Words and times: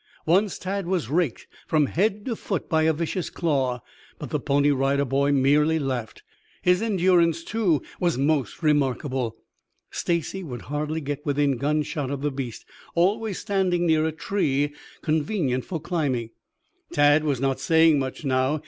Once 0.25 0.57
Tad 0.57 0.87
was 0.87 1.11
raked 1.11 1.45
from 1.67 1.85
head 1.85 2.25
to 2.25 2.35
foot 2.35 2.67
by 2.67 2.81
a 2.81 2.91
vicious 2.91 3.29
claw, 3.29 3.83
but 4.17 4.31
the 4.31 4.39
Pony 4.39 4.71
Rider 4.71 5.05
boy 5.05 5.31
merely 5.31 5.77
laughed. 5.77 6.23
His 6.63 6.81
endurance, 6.81 7.43
too, 7.43 7.83
was 7.99 8.17
most 8.17 8.63
remark 8.63 9.05
able. 9.05 9.37
Stacy 9.91 10.41
would 10.41 10.63
hardly 10.63 11.01
get 11.01 11.23
within 11.23 11.55
gun 11.55 11.83
shot 11.83 12.09
of 12.09 12.23
the 12.23 12.31
beast, 12.31 12.65
always 12.95 13.37
standing 13.37 13.85
near 13.85 14.03
a 14.07 14.11
tree 14.11 14.73
convenient 15.03 15.65
for 15.65 15.79
climbing. 15.79 16.31
Tad 16.91 17.23
was 17.23 17.39
not 17.39 17.59
saying 17.59 17.99
much 17.99 18.25
now. 18.25 18.59